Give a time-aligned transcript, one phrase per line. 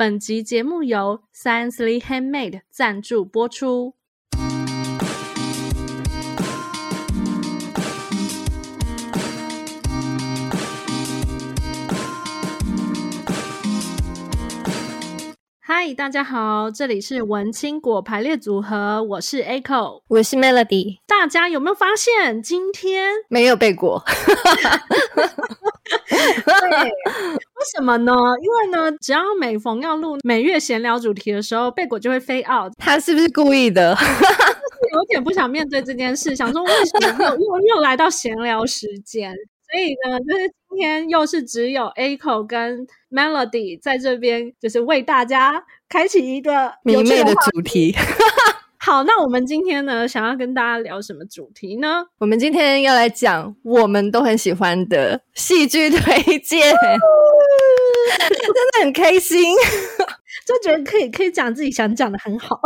[0.00, 3.96] 本集节目由 Sciencely Handmade 赞助播出。
[15.58, 20.98] 嗨，大家好，这里是文青果排列组合，我是 Echo，我是 Melody。
[21.08, 24.04] 大家有没有发现今天没有背果？
[26.10, 26.90] 对，
[27.32, 28.12] 为什么呢？
[28.42, 32.72] 因为呢，只要每逢要录每月闲聊主题的时候，贝果就会 fade out。
[32.78, 33.96] 他是不是故意的？
[34.92, 39.34] 有点不想面对这件事，想说为什么又又又来到闲聊时间？
[39.70, 47.94] 所以呢，就是今天又是只有 Echo 跟 Melody 在这边，就是为大家开启一个明媚的主题。
[48.88, 52.06] 好，那我们今天呢，想要跟大家聊什么主题呢？
[52.16, 59.54] 我们今天要来讲我们都很喜欢的戏剧推荐， 真的很开心，
[60.46, 62.58] 就觉得可以可以讲自己想讲的很好。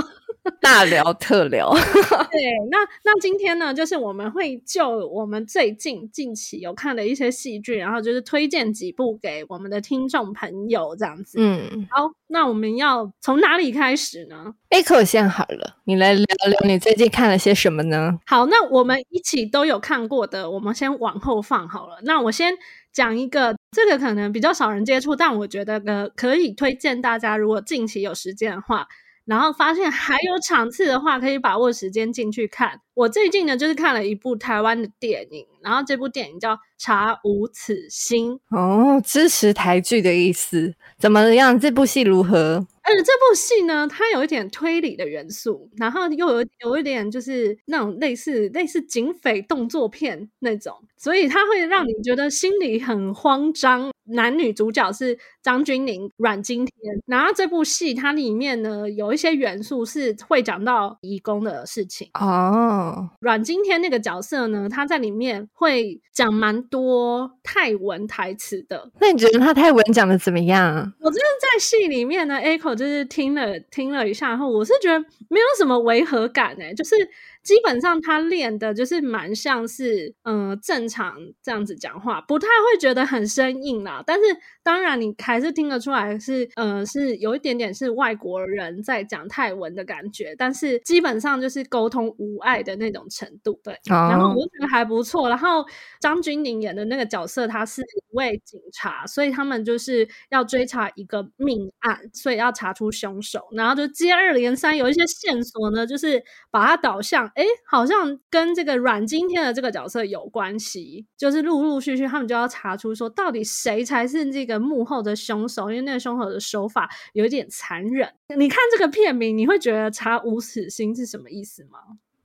[0.63, 1.69] 大聊特聊，
[2.31, 11.37] 对，那那今天呢，就是我们会就我们最近近期有看的一些戏剧，然后就是推荐几部给我们的听众朋友这样子。
[11.41, 18.21] 嗯，好，那我们要从哪里开始呢？Echo 先好了，你来聊聊你最近看了些什么呢？
[18.25, 21.99] 好，那我们一起都有看过的，我们先往后放好了。
[22.05, 22.55] 那我先
[22.93, 28.87] 讲一个，这个可能比较少人接触，但我觉得呃可以推荐大家，如果近期有时间的话。
[29.25, 32.81] 然后发现还有场次的话，可以把握时间进去看。
[32.95, 38.39] 我最近呢，就是看了一部台湾的电影，然后这部电影叫《查无此心》。
[38.57, 40.75] 哦，支持台剧的意思。
[40.99, 41.59] 怎么样？
[41.59, 42.67] 这部戏如何？
[42.85, 53.92] 而且这部戏呢，它有一点推理的元素，然后又有有一点就是那种类似类似警匪动作片那种，所以它会让你觉得心里很慌张。
[54.05, 56.75] 男女主角是张钧甯、阮经天，
[57.07, 63.11] 然后这部戏它里面呢，有一些元素是会讲到义工的事情哦。
[63.21, 68.91] 阮经天那个角色呢，他在里面会讲蛮多泰文台词的。
[69.01, 70.93] 那你觉得他泰文讲的怎么样？
[71.01, 74.99] 我真的在戏里面呢，Echo 就是听了听了一下后，我是觉得
[75.29, 76.95] 没有什么违和感诶，就是。
[77.43, 84.03] 基本上他练的就是蛮像是，嗯、正常这样子讲话，不太会觉得很生硬啦。
[84.07, 84.25] 但是
[84.63, 90.35] 当然你还是听得出来是，呃，是有一点点是外国人在讲泰文的感觉。
[90.37, 93.75] 但是基本上就是沟通无碍的那种程度，对。
[93.91, 94.13] Oh.
[94.13, 95.29] 然后我觉得还不错。
[95.29, 95.65] 然后
[96.01, 103.41] 张钧甯演的那个角色，他是一位警察，所以他们就是要追查一个命案，所以要查出凶手。
[103.53, 107.27] 然后就接二连三有一些线索呢，就是把它导向。
[107.35, 118.09] 哎，好像跟这个阮经天的这个角色有关系，就是陆陆续续他们就要查出说，到底谁才是这个幕后的凶手，因为那个凶手的手法有一点残忍。
[118.37, 121.79] 你看这个片名，你会觉得“查无此心”是什么意思吗？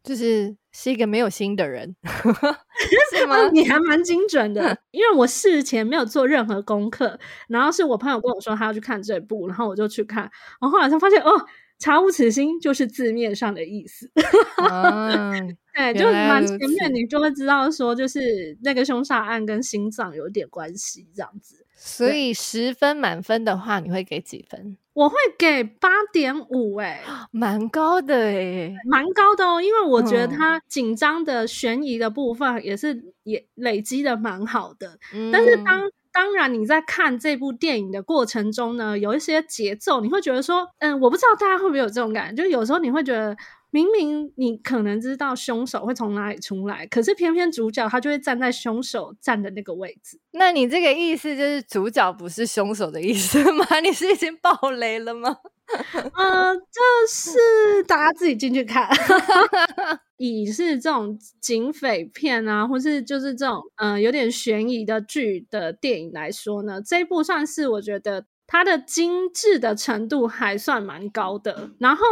[0.04, 1.96] 就是是一个没有心的人，
[3.12, 3.50] 是吗？
[3.50, 11.32] 你还蛮精准的， 因为我事前没有做任何功课，然后是我朋友跟我说他要去看这部，然后我就去看，然后后来才发现哦。
[11.80, 14.10] 查无此心就是字面上的意思，
[14.68, 15.32] 啊、
[15.78, 21.67] 对，就蛮前面你就会知道说，就是那个凶杀案跟心脏有点关系这样子。
[21.78, 24.76] 所以十分满分的话，你会给几分？
[24.94, 35.90] 我会给八点五，哎，蛮高的哎、欸，蛮高的哦，因为我觉得它紧张的悬疑的部分也是也累积的蛮好的，嗯、但是当。
[36.14, 43.38] 当然，你在看这部电影的过程中呢，有一些节奏，你会觉得说，嗯，我不知道大家会不会有这种感觉，就有时候你会觉得，
[43.70, 50.20] 明明你可能知道凶手会从哪里出来，可是偏偏主角他就会站在凶手站的那个位置。
[50.32, 53.66] 那你这个意思就是主角不是凶手的意思吗？
[53.84, 55.36] 你是已经爆雷了吗？
[56.16, 58.90] 呃，就是大家自己进去看。
[60.18, 71.70] 以是这种警匪片啊，或是就是这种嗯、呃、有点悬疑的剧的电影来说呢，这一部算是我觉得它的精致的程度还算蛮高的。
[71.80, 72.04] 然后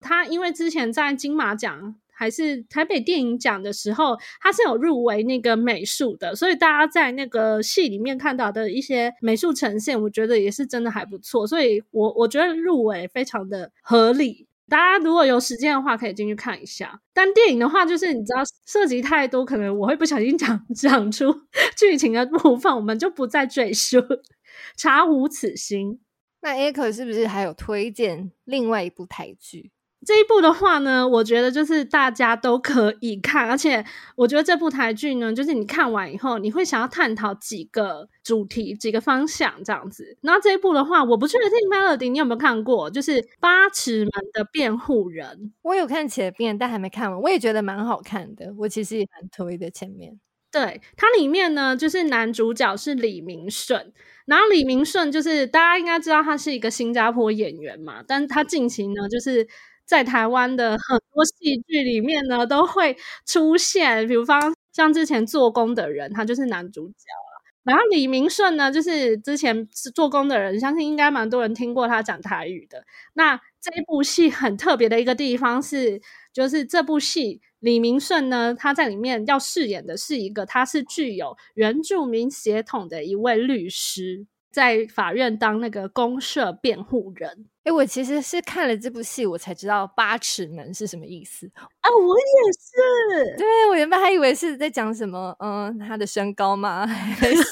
[0.00, 11.46] 他因为之前在金马奖还是台北电影奖的时候，他是有入围那个美术的，所以大家在那个戏里面看到的一些美术呈现，我觉得也是真的还不错。
[11.46, 14.46] 所以我我觉得入围非常的合理。
[14.68, 17.00] 大家如果有时间的话，可以进去看一下。
[17.14, 21.32] 但电影的话，就是你知道涉及太多，可能我会不小心讲讲出
[21.74, 23.96] 剧情的部分，我们就不再赘述。
[24.76, 26.00] 查无此心。
[26.42, 29.70] 那 Echo 是不是还有推荐另外一部台剧？
[30.06, 33.84] 这一部的话呢，我觉得就是大家都可以看，而且
[34.16, 40.16] 我觉得这部台剧呢，就是你看完以后，你会想要探讨几个主题、几个方向这样子。
[40.20, 45.36] 那这一部的话，我不确定 Melody 你有没有看过，就是《八尺门的辩护人》。
[45.62, 47.20] 我有看前面，但还没看完。
[47.20, 50.18] 我也觉得蛮好看的，我其实也蛮推的前面。
[50.52, 53.92] 对，它里面呢，就是男主角是李明顺，
[54.26, 59.46] 然后李明顺就是大家应该知道他是一个新加坡演员嘛，但他近期呢就是。
[59.88, 62.94] 在台湾的很多戏剧里面呢，都会
[63.24, 67.42] 出现，比如方像之前做工的人，他就是男主角了。
[67.64, 72.84] 然后李明顺呢，就是之前是做工的人，相信应该蛮多人听过他讲台语的。
[73.14, 76.00] 那这部戏很特别的一个地方是，
[76.32, 84.26] 就是这部戏李明顺呢，他在里面要饰演的是一个，他是具有原住民血统的一位律师。
[84.50, 91.90] 在法院当那个公社辩护人，哎，我其实是看了这部戏，我才知道八尺门是什么意思啊！
[91.90, 96.84] 我也是，对，我原本还以为是在讲什么，嗯，他的身高吗？
[96.86, 97.42] 还是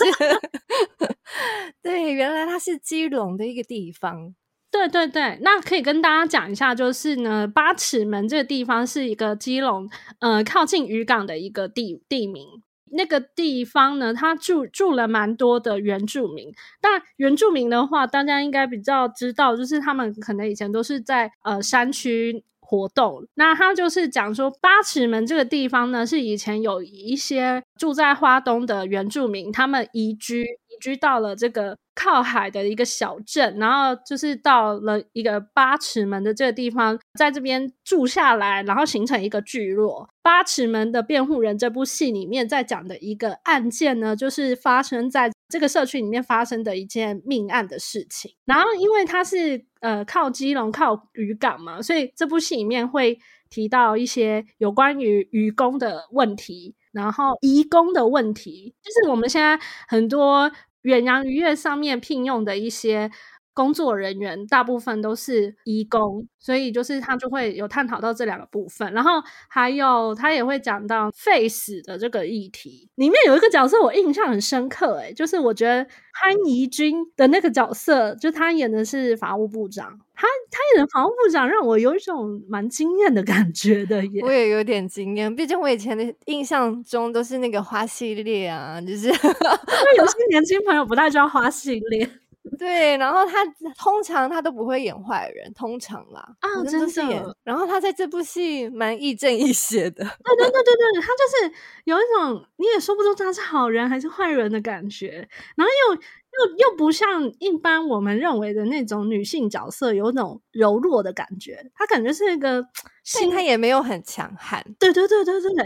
[1.83, 4.35] 对，原来他是基隆的一个地方。
[4.71, 9.89] 对对对，那可以跟大家讲一下，就是呢，八尺门这个地方是一个基隆，
[10.21, 12.45] 呃，靠近渔港的一个地地名。
[12.91, 16.53] 那个地方呢，他住住了蛮多的原住民。
[16.81, 23.27] 但原住民的话，大家应该比较知道，就是他们可能以前都是在呃山区活动。
[23.35, 31.77] 那他就是讲说，八尺门这个地方呢，是以前有一些住在花东的原住民，他们移居移居到了这个。
[31.99, 40.07] 靠海的一个小镇，然后就是到了一个八尺门的这个地方，在这边住下来，然后形成一个聚落。
[40.21, 48.31] 八尺门的辩护人这部戏里面在讲的一个案件呢，就是发生在这个社区里面发生的一件命案的事情。
[48.45, 53.19] 然后因为它是呃靠基隆靠渔港嘛，所以这部戏里面会
[53.49, 60.51] 提到一些有关于渔工的问题，然后移工的问题，就是我们现在很多。
[60.87, 63.11] 远洋渔业上面聘用的一些
[63.57, 69.13] 工作人员，大部分都是移工，所以就是他就会有探讨到这两个部分，然后
[69.49, 72.91] 还有他也会讲到废死的这个议题。
[72.97, 75.83] 里面有一个角色我印象很深刻，诶，就是我觉得
[76.13, 79.99] 潘怡君的那个角色，就他演的是法务部长。
[80.19, 85.35] 他他演的法务部长让我有一种蛮惊艳的感觉的耶，我也有点惊艳。
[85.35, 92.09] 毕竟我以前的印象中都是那个花系列啊，就是因为有些年轻朋友不太知道花系列。
[92.59, 93.45] 对，然后他
[93.77, 97.23] 通常他都不会演坏人，通常啦啊，真的是演。
[97.45, 101.55] 然后他在这部戏蛮亦正亦邪的，对对对对对，他就是
[101.85, 106.01] 有一种你也说不出他是好人还是坏人的感觉，然后又。
[106.37, 111.71] 又又不像一般我们认为的那种女性角色，有那种柔弱的感觉。
[111.75, 112.63] 他感觉是那个
[113.05, 114.63] 心，她也没有很强悍。
[114.79, 115.65] 对对对对对对，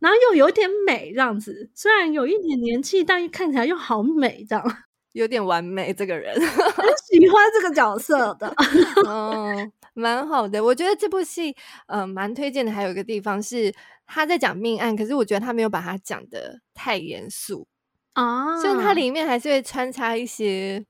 [0.00, 4.64] 然后又有一点美这样子，虽然有一点年纪，但看起来又好美这样，
[5.12, 5.92] 有点完美。
[5.92, 8.54] 这个人 很喜欢这个角色的，
[9.08, 10.62] 嗯，蛮好的。
[10.62, 11.54] 我觉得这部戏，
[11.86, 12.72] 嗯、呃，蛮推荐的。
[12.72, 13.74] 还有一个地方是
[14.06, 17.66] 他在讲命案，可是我觉得他没有把它讲的太严肃。
[18.14, 20.84] 啊，所以它里面还是会穿插一些，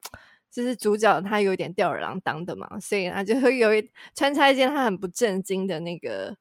[0.50, 6.34] 就是主角他有点吊儿郎当的嘛，所以他就会有一穿插一些他很不正经的那个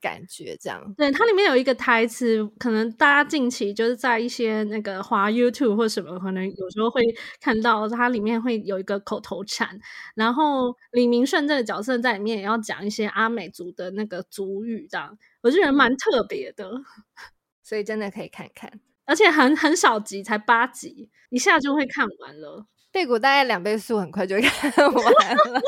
[0.00, 0.94] 感觉，这样。
[0.96, 7.02] 对，它里面有一个台词，可能大家近期就是在一些那个滑 YouTube 或什么，可能有时候会
[7.40, 9.78] 看到它里面会有一个口头禅，
[10.14, 16.70] 然后李明顺这个角色在里面也要讲一些阿美族的那个族语，这样，我觉得蛮特别的，
[17.62, 18.80] 所以真的可以看看。
[19.06, 22.66] 而且很很少集，才八集，一下就会看完了。
[22.92, 24.42] 贝果大概两倍速，很快就会
[24.72, 25.60] 看完了。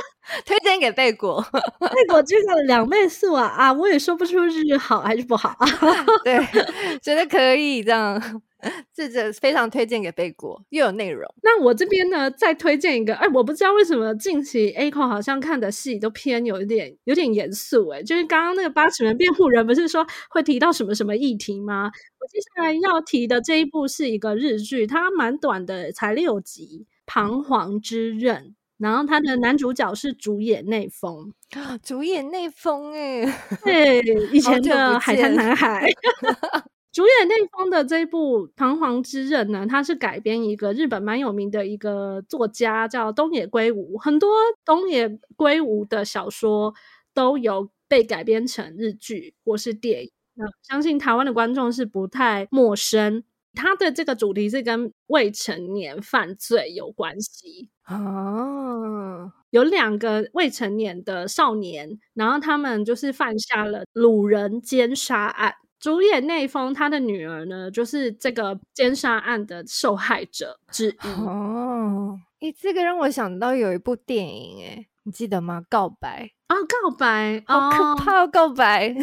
[0.44, 1.44] 推荐给贝果，
[1.80, 5.56] 贝果这个两倍速啊啊，我也说不出是好还是不好。
[6.24, 6.38] 对，
[7.02, 8.42] 觉得可以这样。
[8.94, 11.28] 这这非常推荐给贝果，又有内容。
[11.42, 13.12] 那我这边呢，再推荐一个。
[13.16, 17.88] 哎，我不知道为什么近期 Aiko 好像看的戏都偏有一点有点严肃。
[17.88, 21.90] 哎，就是刚刚那个八尺门辩护人，不是说会提到什么什么议题吗？
[22.20, 28.44] 我接下来要提的这一部是一个日剧，它蛮短的，才六集，《彷徨之刃》。
[28.78, 31.32] 然后他的男主角是竹野内丰，
[31.84, 33.24] 竹野内丰哎，
[33.62, 34.00] 对，
[34.32, 35.88] 以前的海滩男孩。
[36.90, 46.74] 主演内丰的这一部《彷徨之刃》呢，它是改编一个日本蛮有名的一个作家叫东野圭吾，很多东野圭吾的小说
[47.14, 50.10] 都有被改编成日剧或是电影。
[50.34, 53.22] 那相信台湾的观众是不太陌生。
[53.54, 65.54] 它的这个主题是跟未成年犯罪有关系哦，有两个未成年的少年，然后他们就是犯下了掳人奸杀案。
[65.78, 71.08] 主演内丰他的女儿呢，就是这个奸杀案的受害者之一。
[71.20, 75.64] 哦，诶，这个让我想到有一部电影，诶，你记得吗？
[75.68, 78.94] 告白哦，告白，好可怕，哦，告白。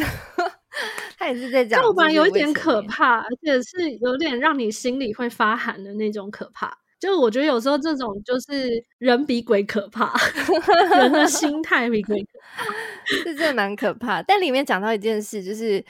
[1.18, 6.76] 他也是在讲告白有一点可怕，而且是有点让你心里会发寒的那种可怕。
[6.98, 10.12] 就我觉得有时候这种就是人比鬼可怕，
[10.98, 12.64] 人的心态比鬼可怕，
[13.06, 14.22] 是真的蛮可怕。
[14.22, 15.82] 但里面讲到一件事，就是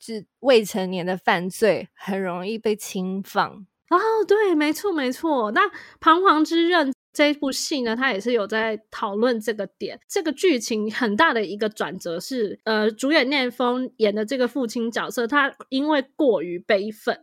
[0.00, 3.64] 是未成年的犯罪很容易被轻放。
[3.90, 5.50] 哦，对，没错，没错。
[5.52, 5.62] 那
[6.00, 6.90] 《彷徨之刃》。
[7.12, 9.98] 这一部戏呢，他也是有在讨论这个点。
[10.08, 17.18] 这个剧情很大的一个转折是，呃，主演聂风演的这个父亲角色，他因为过于悲愤，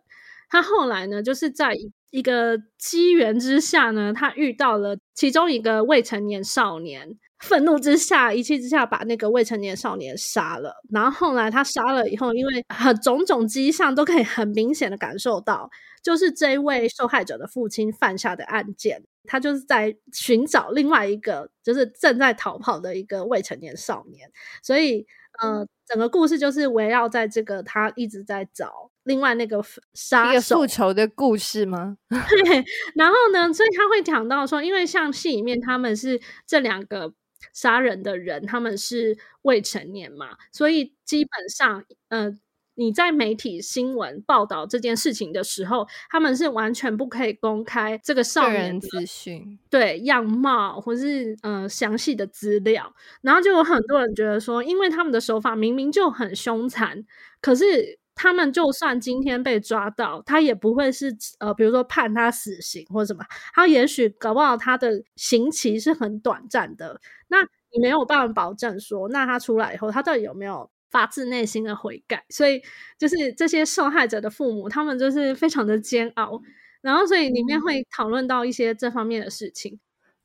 [0.50, 1.74] 他后来呢，就是在
[2.12, 10.74] 一个机缘之下呢，他遇到了其中一个未成年少年，愤怒之下，一气之下把那个未成年少年杀了。
[10.91, 15.70] 然后后来他杀了以后，因为很种种迹象都可以很明显的感受到，
[16.03, 19.03] 就是这位受害者的父亲犯下的案件。
[19.27, 24.31] 他就是在寻找另外一个，就是正在逃跑的一个未成年少年，
[24.63, 25.05] 所以，
[25.41, 31.98] 呃，整个故事就是围绕在这个他一直在找另外那个杀手复仇的故事吗？
[32.10, 32.65] 对。
[32.96, 37.13] 然后呢，所以他会讲到说，因为像戏里面他们是这两个
[37.53, 42.38] 杀人的人，他们是未成年嘛，所以基本上，呃。
[42.79, 52.93] 你在媒体新闻报道这件事情的时候，他们是完全不可以公开这个少年资讯，对样貌或是呃详细的资料。
[53.22, 57.03] 然后就有很多人觉得说，因为他们的手法明明就很凶残，
[57.41, 67.01] 可是他们就算今天被抓到，他也不会是呃，比如说判他死刑或什么，他也许搞不好他的刑期是很短暂的。
[67.29, 70.69] 那你没有办法保证说，那他出来以后，他到底有没有？
[70.89, 72.62] 发自内心的悔改，所以
[72.98, 76.41] 就是这些受害者的父母，他们就是非常的煎熬，
[76.82, 79.79] 然后所以里面会讨论到一些这方面的事情。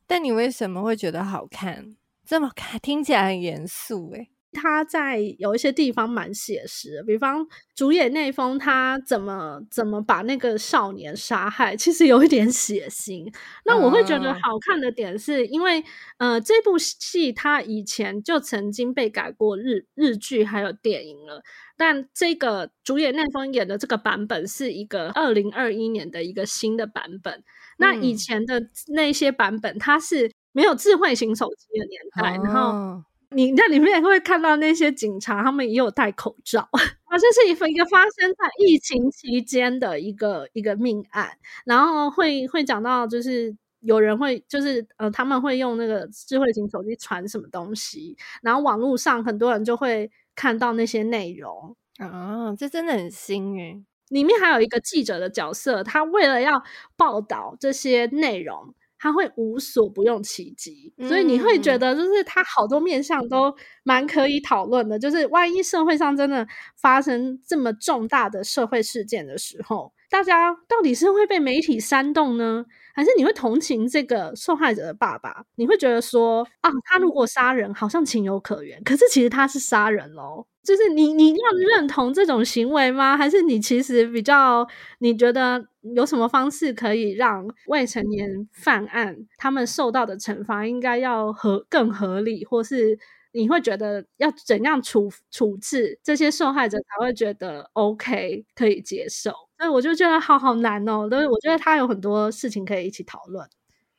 [0.05, 1.95] 但你为什么会觉得好看？
[2.25, 4.29] 这么看听起来很严肃诶。
[4.53, 7.45] 他在有一些地方蛮写实的，比方
[7.75, 13.33] 主演内丰他怎么怎么把那个少年杀害，其实有一点血腥。
[13.65, 15.83] 那我会觉得好看的点是因为，
[16.17, 21.43] 呃，这部戏他以前就曾经被改过日日剧还有电影了，
[21.75, 27.43] 但这个主演内丰演的这个版本是一个二零二一年的一个新的版本。
[27.77, 28.61] 那以前的
[28.93, 33.03] 那些版本，它是没有智慧型手机的年代，然后。
[33.33, 36.67] 你在里面会看到那些警察，他们也有戴口罩。
[37.05, 41.29] 好像是一份一个发生在疫情期间的一个一个命案，
[41.65, 53.83] 然后会会讲到，就是有人会就是呃，他们会用那个智慧型手机传什么东西，然后网络上很多人就会看到那些内容啊，这真的很新诶。
[54.09, 56.63] 里面还有一个记者的角色，他为了要
[56.95, 58.73] 报道这些内容。
[59.03, 64.97] 他会无所不用其极，所以你会觉得，就是他好多面向都蛮可以讨论的。
[64.97, 66.47] 就是万一社会上真的
[66.79, 75.43] 发生这么重大的社会事件的时候，大家到底是会被媒体煽动呢，还是你会同情这个受害者的爸爸？
[75.55, 80.45] 你会觉得说，啊，他如果杀人，好像情有可原，可是其实他是杀人喽。
[80.63, 83.17] 就是你，你要认同这种行为吗？
[83.17, 84.65] 还是你其实比较，
[84.99, 92.97] 你觉得有什么方式可以让未成年犯案他们受到的惩罚应该要合更合理，或是
[93.33, 99.42] 你会觉得要怎样处处置这些受害者才会觉得 OK 可以接受？
[99.63, 101.07] 所以我就觉得好好难哦。
[101.09, 103.47] 但是我觉得他有很多事情可以一起讨论。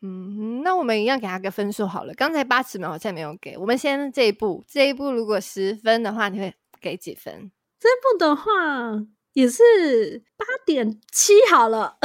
[0.02, 2.12] 嗯，那我们一样给他个分数好了。
[2.12, 7.50] 刚才八尺门好像没有给，我们先这一步，这一步如果十分的话，你会给几分？
[7.80, 8.52] 这步的话
[9.32, 11.96] 也是八点七好了，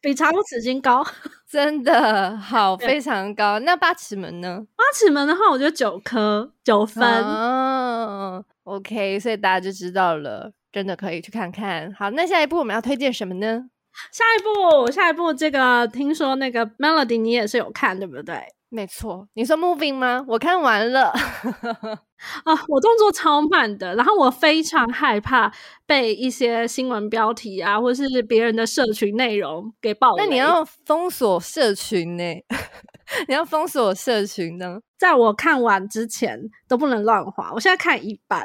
[0.00, 1.06] 比《长无此心》高，
[1.48, 3.60] 真的好非常高。
[3.60, 4.66] 那八尺门呢？
[4.74, 7.04] 八尺门的话，我觉得九颗九分。
[7.22, 11.90] 哦，OK，所以大家就知道了，真的可以去看看。
[11.94, 13.64] 好，那下一步我们要推荐什么呢？
[14.12, 18.42] 下一步，下一步，这个听说那个 Melody 你也是有看，对不对？
[18.68, 20.22] 没错，你说 Moving 吗？
[20.28, 21.08] 我看完了
[22.44, 25.50] 啊，我动作超慢的，然后我非常害怕
[25.86, 30.14] 被一些新闻标题啊，或是别人的社群内容给爆。
[30.18, 32.22] 那你要封锁社群呢？
[33.28, 34.78] 你要封锁社群呢？
[34.98, 38.42] 在我看完之前都不能乱滑，我现在看一半。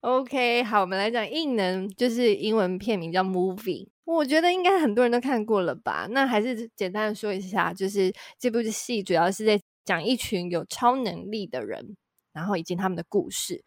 [0.00, 3.88] OK，好，我们来讲异能，就是英文片名叫 Moving。
[4.04, 6.06] 我觉得应该很多人都看过了吧？
[6.10, 11.96] 那还是简单的说一下，就是这部戏主要是在讲一群有超能力的人，
[12.32, 13.64] 然后以及他们的故事。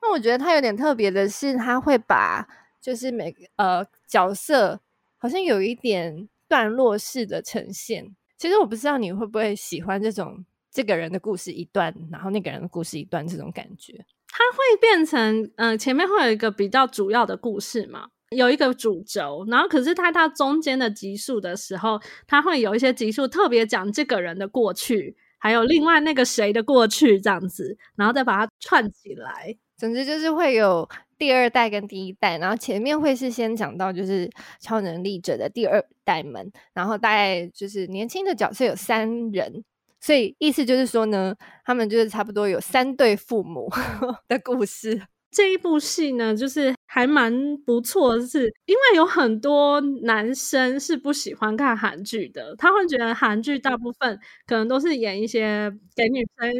[0.00, 2.46] 那我觉得它有点特别的是，他会把
[2.80, 4.80] 就是每个呃角色
[5.16, 8.14] 好像有一点段落式的呈现。
[8.36, 14.04] 其实我不知道你会不会喜欢这种这个人的故事一段，然后那个人的故事一段这种感觉。
[14.36, 18.08] 它会变成嗯、前面会有一个比较主要的故事嘛。
[18.30, 29.56] 有一个主轴，然后可是它到中间的集数的时候，它会有一些集数特别讲这个人的过去，还有另外那个谁的过去这样子，然后再把它串起来。
[29.76, 39.62] 总之就是会有第二代跟第一代，然后前面会是先讲到就是超能力者的第二代们，然后大概就是年轻的角色有三人，
[40.04, 41.34] 所以意思就是说呢，
[41.64, 43.70] 他们就是差不多有三对父母
[44.28, 45.00] 的故事。
[45.30, 47.32] 这一部戏呢，就是还蛮
[47.64, 56.52] 不错的，是因为有很多男生是不喜欢看韩剧的，他会觉得韩剧大部分可能都是演一些给女生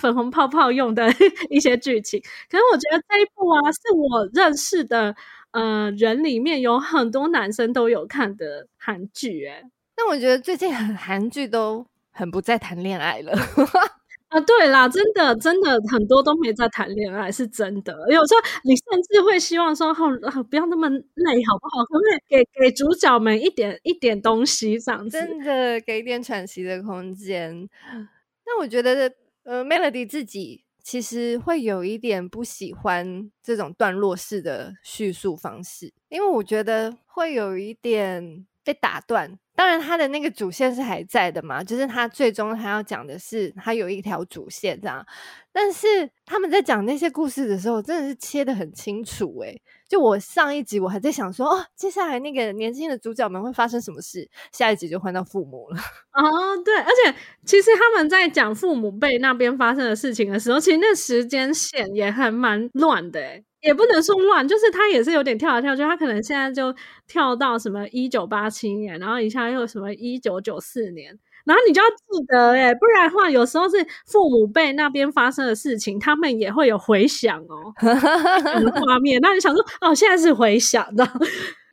[0.00, 1.08] 粉红泡泡用的
[1.50, 2.20] 一些剧情。
[2.50, 5.16] 可是我觉得这一部啊，是我认识的
[5.52, 9.46] 呃人里面有很多男生都有看的韩剧。
[9.46, 9.62] 哎，
[9.96, 13.32] 但我觉得最近韩剧都很不再谈恋爱了。
[14.28, 17.92] 啊，对啦，真的，真的很多都没在谈恋爱，是真的。
[18.08, 21.84] 有时候你甚至会希望说，哦，不要那么累，好不好？
[21.84, 25.18] 可不可以给给主角们一点一点东西，这样子？
[25.20, 27.68] 真的给一点喘息的空间。
[28.46, 29.12] 那我觉得，
[29.44, 39.38] 呃，Melody 自己其实会有一点不喜欢这种段落式的叙述方式，因为我觉得会有一点被打断。
[39.62, 45.06] 当然，他的那个主线是还在的嘛，就是他最终他要讲的是他有一条主线这样。
[45.52, 49.62] 但是他们在讲那些故事的时候，真的是切的很清楚诶。
[49.88, 54.28] 就我上一集我还在想说，哦，接下来那个年轻的主角们会发生什么事？
[54.50, 55.76] 下一集就换到父母了。
[56.12, 57.14] 哦，对，而且
[57.46, 63.20] 其实他们在讲父母辈那边发生的事情的时候，其实那时间线也还蛮乱的。
[63.60, 66.74] 也不能说乱，就是他也是有点跳来跳去，他可能现在就
[67.06, 77.72] 跳到什么一九八七年，然后一下又什么一九九四年，然后你就要记得诶，不然的话有时候是父母辈那边发生的事情，他们也会有回想哦，
[78.86, 81.06] 画面，那你想说哦，现在是回想的。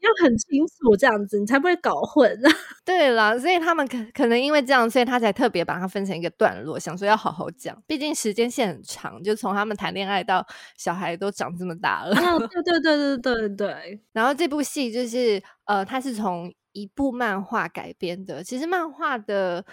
[0.01, 2.39] 要很清楚这样子，你才不会搞混。
[2.85, 7.77] 对了，所以他们可可能因为这样，所以他才特别把它分成一个段落，想说要好好讲。
[7.85, 12.15] 毕竟时间线很长，就从他们谈恋爱到小孩都长这么大了。
[12.15, 14.01] 哦，对对对对对对。
[14.13, 18.43] 然后这部戏就是呃，它是从一部漫画改编的。
[18.43, 19.65] 其实漫画的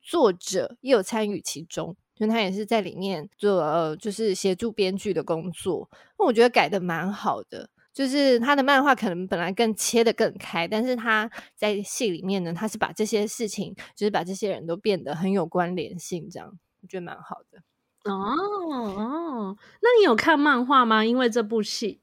[0.00, 5.88] 作者也有参与其中，就他也是在里面做呃，就是协助编剧的工作。
[6.18, 7.70] 那我觉得改的蛮好的。
[7.90, 17.58] 就是他的漫画可能本来更切的更开，但是他在戏里面呢，他是把这些事情，就是把这些人都变得很有关联性，这样我觉得蛮好的。
[18.04, 21.04] 哦哦，那你有看漫画吗？
[21.04, 22.00] 因为这部戏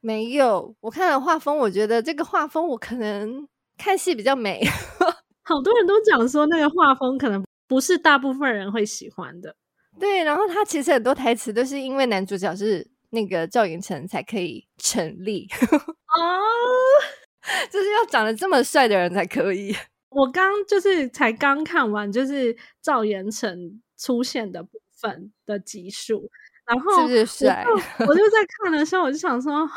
[0.00, 3.48] 没有，我看了画风，我觉得这个画风我可能
[3.82, 4.62] 看戏比较美。
[5.42, 9.56] 好多人都讲说那个画风可能不是大部分人会喜欢的。
[9.98, 12.92] 对，然后他其实很多台词都是因为男主角是。
[13.14, 16.40] 那个赵寅成才可以成立哦，
[17.70, 19.76] 就是要长得这么帅的人才可以。
[20.08, 26.26] 我刚就是才刚看完，就是赵寅成出现的部分的集数，
[26.64, 27.66] 然后是不是帅？
[28.08, 29.68] 我就在看的时候，我就想说，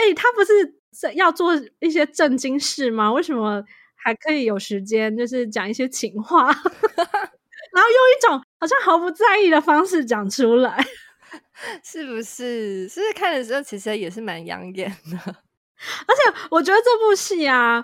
[0.00, 3.12] 哎、欸，他不是要做一些正经事吗？
[3.12, 3.62] 为什么
[3.96, 10.84] 还可以有时间，就是讲一些情话， 然后用一种好像毫不在意的方式讲出来。
[11.84, 12.88] 是不是？
[12.88, 15.18] 是不是看的时候其实也是蛮养眼的？
[16.06, 17.82] 而且我觉得这部戏啊，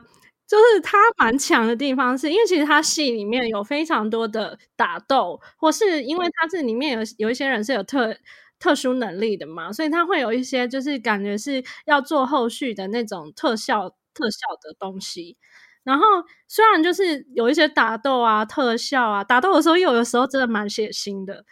[0.49, 8.17] 就是它蛮强的地方是，是因为其实它戏里面有非常多的打斗，或是因为它是里面有有一些人是有特
[8.59, 15.37] 特殊能力的嘛，所以他会有一些就是感觉是要做后续的那种特效特效的东西。
[15.85, 16.05] 然后
[16.49, 21.45] 虽然就是有一些打斗啊、特效啊，打斗的时候又有的时候真的蛮血腥的。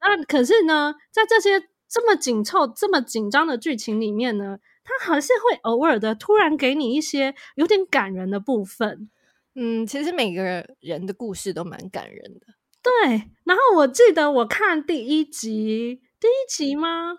[0.00, 9.08] 那可是呢，在这些这么紧凑、这么紧张的剧情里面呢，他还是会偶尔的突然给你一些有点感人的部分。
[9.54, 12.46] 嗯，其实每个人的故事都蛮感人的。
[12.82, 13.30] 对。
[13.44, 17.10] 然后我记得我看第一集，第一集吗？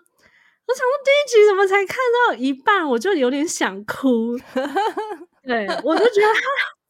[0.66, 1.96] 我想说第一集怎么才看
[2.28, 4.36] 到一半，我就有点想哭。
[5.44, 6.40] 对，我就觉得他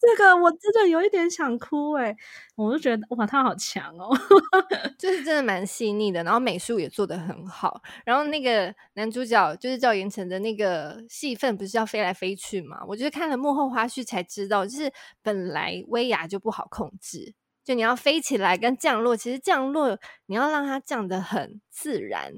[0.01, 2.17] 这个我真的有一点想哭哎，
[2.57, 4.09] 我就觉得哇，他好强哦，
[4.99, 12.79] 就是真的蛮细腻的，然后美术也做得很好，然后那个男主角就是赵寅成的那个戏份不是要飞来飞去嘛？
[12.89, 14.91] 我就是看了幕后花絮才知道，就是
[15.23, 17.35] 本来威亚就不好控制，
[17.69, 22.33] 就你要飞起来跟降落，其实降落你要让它降得很自然，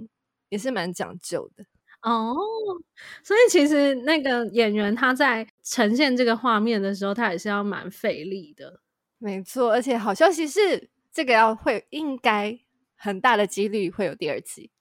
[0.49, 1.65] 也是蛮讲究的。
[2.03, 2.35] 哦，
[3.23, 8.81] 所以其实那个演员他在呈现这个画面的时候，他也是要蛮费力的。
[9.19, 12.59] 没错，而且好消息是，这个要会应该
[12.97, 14.73] 很大的几率会有第二季。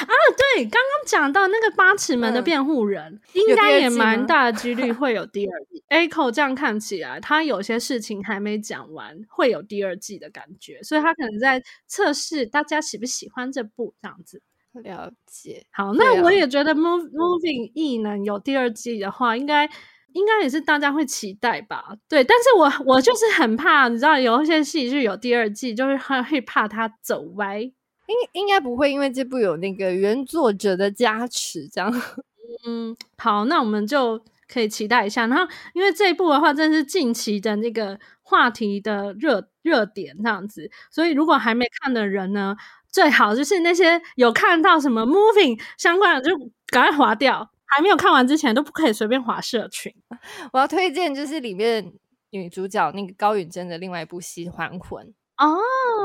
[0.00, 0.14] 啊，
[0.54, 5.82] 对，刚刚讲到那个八尺门的辩护人，嗯、应该也蛮大的几率会有第二季。
[5.88, 14.42] Echo 这样看起来，他有些事情还没讲完，会有第二季的感觉，所以他可能在测试大家喜不喜欢这部这样子。
[14.84, 19.68] 了解，好，那我也觉得 Move Moving 异能有第二季的话，应该
[20.12, 21.96] 应该也是大家会期待吧？
[22.08, 27.72] 对，但是我我就是很怕，你知道，有一些戏剧有第二季，就是很会怕它走歪。
[28.08, 31.92] 应应该不会，因为这部有那个原作者的加持，这样。
[32.66, 34.20] 嗯，好，那我们就
[34.52, 35.26] 可以期待一下。
[35.26, 42.56] 然后，因为这一部的话，真是近期的那个话题的热热点这样子，所以如果还没看的人呢，
[42.90, 47.50] 最好就是那些有看到什么 moving 相关的，就赶快划掉。
[47.70, 49.94] 还没有看完之前，都不可以随便划社群。
[50.54, 51.92] 我要推荐就是里面
[52.30, 55.06] 女主角那个高允贞的另外一部戏《还魂》。
[55.36, 55.60] 哦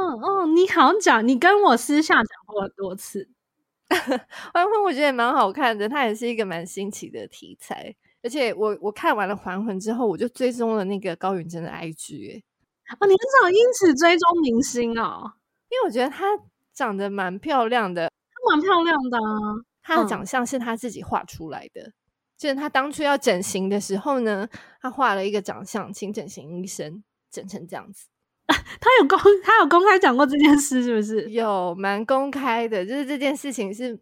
[0.06, 3.30] 哦，你好像讲，你跟我私下讲过很多次。
[4.54, 7.96] 《还魂》我觉得也蛮好看的，它也是一个蛮新奇的题材。
[8.22, 12.44] 而且我我看完了《还魂》之后，我就追踪了那个高允贞的 IG。
[13.00, 15.34] 哦，你很少因此追踪明星哦，
[15.70, 16.26] 因为我觉得她。
[16.76, 19.62] 长得蛮漂亮的，她蛮漂亮的啊。
[19.84, 21.94] 她的长相是她自己画出来的，嗯、
[22.36, 24.50] 就是她当初要整形的时候呢，
[24.82, 28.08] 她画了一个长相，请整形医生整成这样子。
[28.79, 31.29] 她有公，他有公开讲过这件事，是不是？
[31.32, 33.99] 有，蛮公开的，就是这件事情是，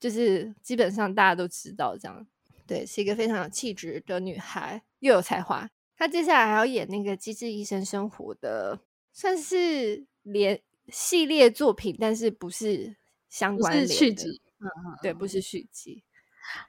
[0.00, 2.26] 就是基本上大家都知道这样。
[2.66, 5.68] 对，是一个非常有气质的女孩，又有才华。
[5.96, 8.80] 她接下来还要演那个《机智医生生活》的，
[9.12, 10.60] 算是连。
[10.88, 12.94] 系列作品，但是不是
[13.28, 16.04] 相关的续集，嗯嗯，对，不是续集，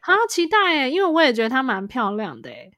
[0.02, 2.72] 好期待诶，因为我也觉得她蛮漂亮的哎，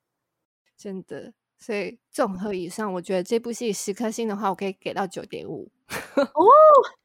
[0.75, 1.31] 真的。
[1.59, 5.69] 所以综合以上，我觉得这部戏十颗星的话，我可以给到九点五，
[6.15, 6.45] 哦，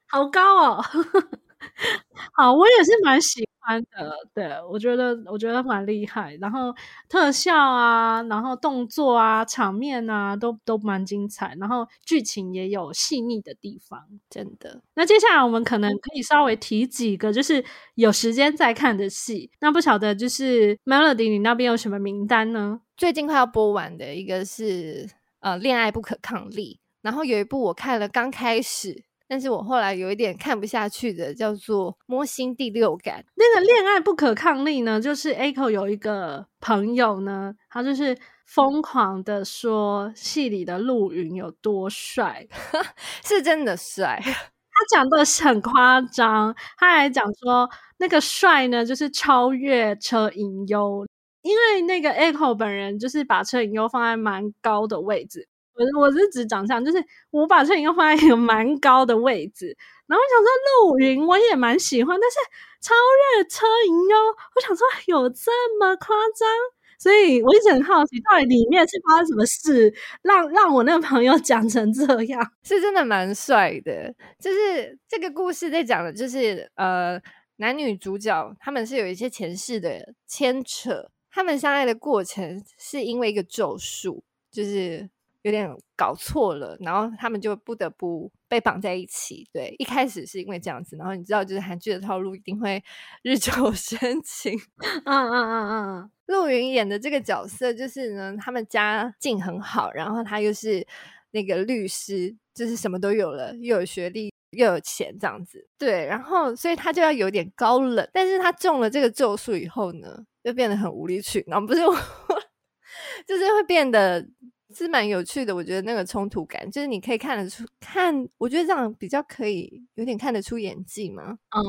[0.08, 0.82] 好高哦。
[2.34, 6.74] 好，我也是蛮喜欢的，对，我觉得我觉得蛮厉害，然后
[7.08, 14.82] 特效啊，然后动作啊，场面啊，都都蛮精彩，然后剧情也有细腻的地方，真的。
[14.94, 19.50] 那接下来我们可能可以稍微提几个，就是有时间再看的戏。
[19.60, 22.80] 那不晓得就是 Melody，你那边有什么名单呢？
[22.96, 25.08] 最近快要播完的一个是
[25.40, 29.04] 呃《恋爱不可抗力》，然后有一部我看了刚开始。
[29.34, 33.20] 但是我后来有一点看不下去的，叫做《摸心第六感》。
[33.34, 38.16] 那个恋爱不可抗力呢，就是 Echo 有一个朋友呢，他就是
[38.46, 42.46] 疯狂的说戏里的陆云有多帅，
[43.26, 44.22] 是真的帅。
[44.22, 47.68] 他讲的很夸张，他还讲说
[47.98, 51.04] 那个帅呢，就是超越车银优，
[51.42, 55.48] 因为那个 Echo 本人就是把车银优放在蛮高的位置。
[55.76, 62.36] 我我是指长相，就是我把车银优放在一个蛮高的位置，然后我想说陆云我也蛮喜欢，但是
[62.80, 62.94] 超
[63.38, 64.16] 越车银优，
[64.54, 66.48] 我想说有这么夸张？
[66.96, 72.52] 所以我一直很好奇，到底里面是发生什么事，让让我那个朋友讲成这样？
[72.62, 77.20] 是真的蛮帅的，就是这个故事在讲的，就是呃
[77.56, 85.10] 男女主角他们是有一些前世的牵扯，他们相爱的过程是因为一个咒术，就是。
[85.44, 89.46] 有点搞错了，然后他们就不得不被绑在一起。
[89.52, 92.82] 对，一开始是因为这样子，然后你知道，就是韩剧的套路一定会
[93.22, 94.58] 日久 生情。
[95.04, 95.68] 嗯嗯嗯
[96.00, 100.86] 嗯，陆云演的这个角色就是呢，他们家境很好，然后他又是
[101.32, 105.68] 那个律师，就是什么都有了，又有学历又有钱这样子。
[105.76, 111.94] 对，然后所以他就要有点高冷，但是他中了这个咒术以后呢，就变得很无理取闹，不是我，
[113.28, 114.26] 就是会变得。
[114.74, 121.38] 是蛮有趣的，我觉得那个冲突感，就是你可以看得出，看，我觉得这样比较可以有点看得出演技嘛。
[121.52, 121.60] 哦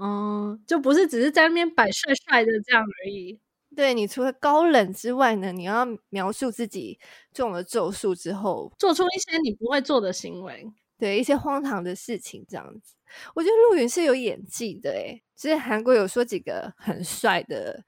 [0.00, 3.38] 哦，就不是只是在那边摆帅帅的这样而已。
[3.74, 6.98] 对，你除了高冷之外呢，你要描述自己
[7.32, 12.94] 中了咒术之后，做出一些你不会做的行为，对，一些荒唐的事情这样子。
[13.34, 17.82] 我觉得陆云是有演技的诶，其实韩国有说几个很帅的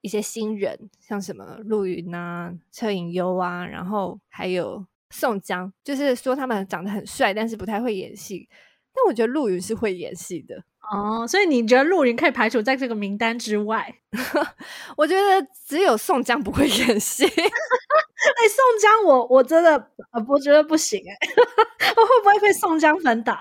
[0.00, 8.48] 一些新人，像什么陆云啊、车银优啊，然后还有宋江，就是说他们长得很帅，但是不太会演戏。
[8.94, 10.56] 但我觉得陆云是会演戏的
[10.90, 13.94] 哦，所以你觉得陆云可以排除在这个名单之外？
[14.96, 17.24] 我觉得只有宋江不会演戏。
[17.24, 19.76] 哎、欸，宋江我我真的
[20.12, 21.34] 呃，我觉得不行哎、欸，
[21.96, 23.38] 我会不会被宋江粉打？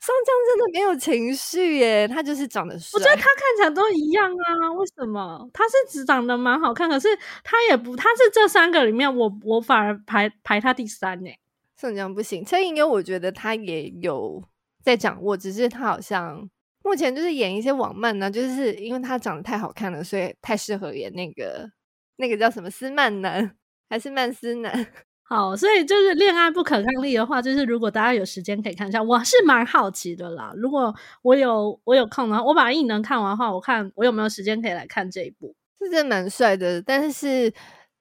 [0.00, 2.98] 宋江真的没有情绪耶，他就是长得帅。
[2.98, 5.48] 我觉得他看起来都一样啊，为什么？
[5.52, 7.08] 他是只长得蛮好看，可是
[7.42, 11.30] 他也不，他是这三个里面，我我反而排排他第三呢。
[11.76, 14.42] 宋江不行，车银优我觉得他也有
[14.84, 16.48] 在掌握，只是他好像
[16.84, 21.70] 目前就是演一些网漫呢，就是因为他长得太好看了，所以太适合演那个
[22.16, 23.56] 那个叫什么斯曼男
[23.88, 24.86] 还是曼斯男。
[25.32, 30.52] 好，所以就是恋爱不可抗力的话，就是如果大家有时间可以看一下，我是蛮好奇的啦。
[30.54, 36.82] 如果我有我有空的话，我把异能看完的话，我看我有没有时间可以来看这一部，是真的蛮帅的。
[36.82, 37.50] 但是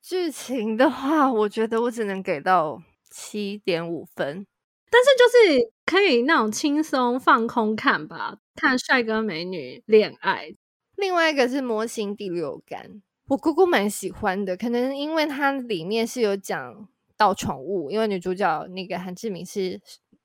[0.01, 4.45] 剧情的话，我觉得我只能给到七点五分。
[4.89, 10.53] 但是就是可以那种轻松放空看吧，看帅哥美女恋爱。
[10.97, 12.89] 另外一个是《模型第六感》，
[13.29, 16.89] 我姑姑蛮喜欢的，可能因为它里面是有讲。
[17.21, 19.79] 到宠物，因为女主角那个韩志明是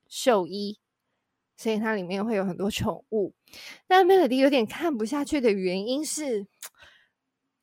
[0.09, 0.79] 兽医，
[1.55, 3.35] 所以它里面会有很多宠物。
[3.87, 6.47] 但 Melody 有点看不下去的原因是，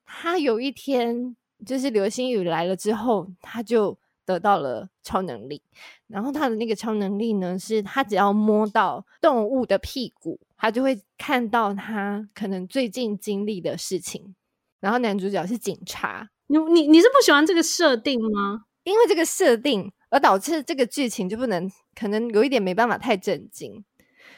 [0.05, 5.63] 他有一天就是流星雨来了之后，他就得到了超能力。
[6.05, 14.35] 然后他的那个超能力呢，是他只要摸到动物的屁股，他就会看到他可能最近经历的事情。
[14.79, 18.65] 然后男主角是警察，你你你是不喜欢这个设定吗？
[18.83, 23.83] 因为这个设定而导致这个剧情就不能，可能有一点没办法太震惊。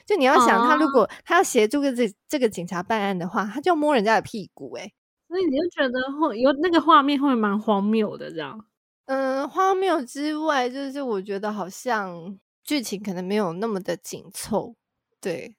[0.05, 4.93] 就你要想，他如果他要协助这这个警察办案的话，他就摸人家的屁股，欸，诶，
[5.27, 8.65] 所以你就觉得会有那个画面会蛮荒谬的这样。
[9.05, 14.75] 嗯，荒谬之外，就是我觉得好像剧情可能没有那么的紧凑，
[15.21, 15.55] 对。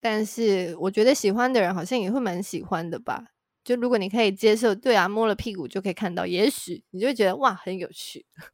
[0.00, 3.24] 但是我觉得喜欢的人好像也会蛮喜欢的吧。
[3.66, 8.24] 就如果你可以接受，对啊，摸了屁股就可以看到，也许你就会觉得哇，很有趣。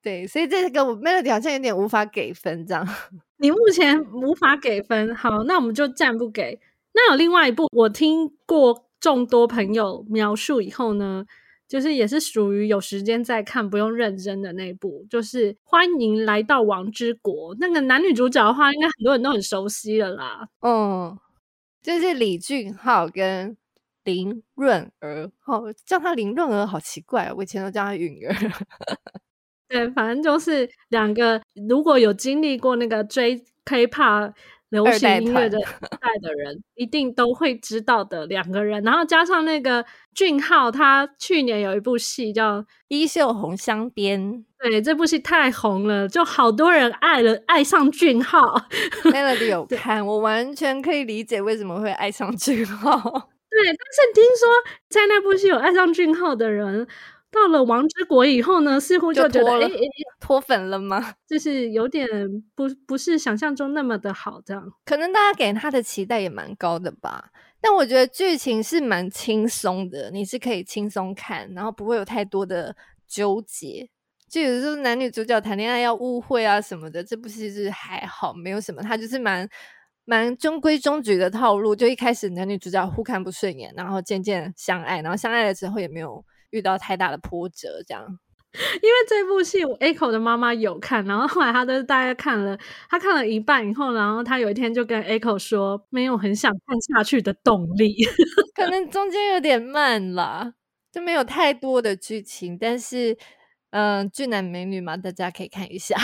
[0.00, 2.86] 对，所以这个我 Melody 好像有点无法给分这样。
[3.38, 6.60] 你目前无法给分，好，那我们就暂不给。
[6.92, 11.26] 那有另外一部，我听过众多朋友描述以后呢，
[11.66, 17.56] 就是也是属于有时间再看，不用认真的那一部，就是欢迎来到王之国。
[17.58, 20.48] 那个男女主角的话，应该很多人都很熟悉了啦。
[20.60, 21.18] 嗯，
[21.82, 23.56] 就是李俊昊跟。
[24.04, 27.34] 林润儿，哦叫他林润儿，好奇怪啊！
[27.36, 28.34] 我以前都叫他允儿。
[29.68, 34.32] 对，反正就是两个，如果有经历过那个追 K-pop
[34.68, 35.58] 流行音乐的
[36.00, 38.82] 代的人，一定都会知道的两个人。
[38.84, 44.20] 然后加上那个俊浩，他去年有一部戏叫《衣袖红香边》，
[44.58, 48.40] 对，这部戏太红了，就好多人爱了，爱上俊浩。
[49.04, 53.30] Melody 有 看，我完全可以理解为什么会爱上俊昊。
[53.54, 54.48] 对，但是听说
[54.88, 56.84] 在那部戏有爱上俊浩的人，
[57.30, 59.70] 到了王之国以后呢，似乎就觉得
[60.20, 61.14] 脱粉了吗？
[61.28, 62.08] 就是有点
[62.56, 64.72] 不不是想象中那么的好，这样。
[64.84, 67.30] 可能大家给他的期待也蛮高的吧。
[67.60, 72.74] 但我觉得剧情是蛮轻松的，你是可以轻松看，然后不会有太多的
[73.06, 73.88] 纠结。
[74.28, 79.48] 就有时候男女主角谈恋爱要误会啊什么的，这部戏是还好，没有什么，他就是蛮。
[80.04, 88.18] 蛮中规中矩的套路，就一开始男女主角互看不顺眼，然后渐渐相爱，然后相爱了之后也没有遇到太大的波折，这样。
[88.54, 92.56] 因为这部戏我 Echo 的妈妈有看，然后后来她都大概看了，
[92.88, 97.96] 她看了一半以后，然后她有一天就跟 Echo 说，没有很想看下去的动力，
[98.54, 100.52] 可能中间有点慢了，
[100.92, 103.18] 就没有太多的剧情，但是
[103.70, 105.96] 嗯、呃，俊男美女嘛，大家可以看一下。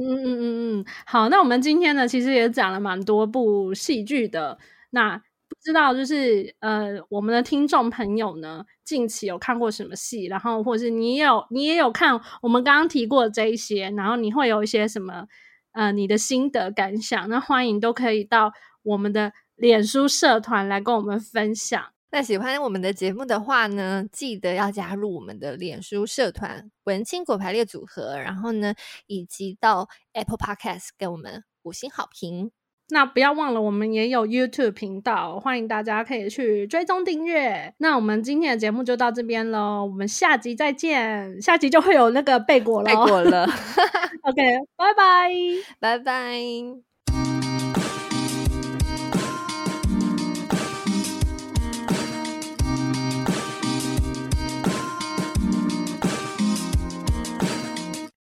[0.00, 4.58] 嗯嗯嗯嗯嗯，好，那我们今天呢，其实也讲了蛮多部戏剧的。
[4.90, 5.16] 那
[5.48, 10.24] 不知道就是呃，我们的听众朋友呢，近期有看过什么戏？
[10.26, 15.26] 然后或是你有你也有看我们刚刚提过这一些，然后你会有一些什么
[15.72, 17.28] 呃你的心得感想？
[17.28, 18.52] 那欢迎都可以到
[18.82, 21.82] 我们的脸书社团来跟我们分享。
[22.12, 28.74] 那喜欢我们的节目的话呢，记得要加入我们的脸书社团“文青果排列组合”，然后呢，
[29.06, 32.50] 以及到 Apple Podcast 给我们五星好评。
[32.90, 37.72] 那不要忘了，我们也有 YouTube 频道，欢迎大家可以去追踪订阅。
[37.78, 41.40] 那我们今天的节目就到这边喽，我们下集再见。
[41.40, 43.46] 下集就会有那个贝果了，贝果了。
[44.24, 44.42] OK，
[44.76, 45.30] 拜拜，
[45.80, 46.91] 拜拜。